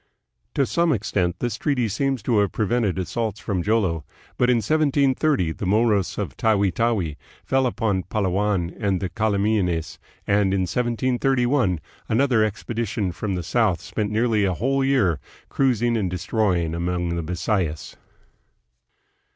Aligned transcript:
To 0.55 0.65
some 0.65 0.91
extent 0.91 1.35
this 1.37 1.57
treaty 1.57 1.87
seems 1.87 2.23
to 2.23 2.39
have 2.39 2.51
prevented 2.51 2.97
assaults 2.97 3.39
from 3.39 3.61
Jolo, 3.61 4.03
but 4.35 4.49
in 4.49 4.55
1730 4.55 5.51
the 5.51 5.65
Moros 5.67 6.17
of 6.17 6.35
Tawi 6.35 6.71
Tawi 6.71 7.17
fell 7.45 7.67
upon 7.67 8.01
Palawan 8.05 8.75
and 8.79 8.99
the 8.99 9.09
Calamianes, 9.11 9.99
and 10.25 10.55
in 10.55 10.61
1731 10.61 11.79
another 12.09 12.43
expedition 12.43 13.11
from 13.11 13.35
the 13.35 13.43
south 13.43 13.79
spent 13.79 14.09
nearly 14.09 14.43
a 14.43 14.55
whole 14.55 14.83
year 14.83 15.19
cruising 15.49 15.95
and 15.95 16.09
destroying 16.09 16.73
among 16.73 17.09
the 17.09 17.21
Bisayas. 17.21 17.95